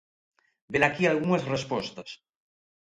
[0.73, 2.09] Velaquí algunhas respostas.